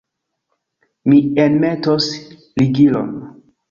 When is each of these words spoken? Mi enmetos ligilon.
Mi 1.13 1.21
enmetos 1.45 2.11
ligilon. 2.19 3.19